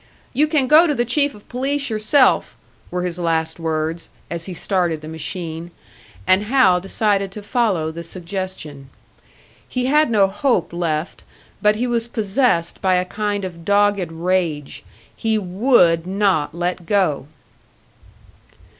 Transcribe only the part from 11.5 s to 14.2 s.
but he was possessed by a kind of dogged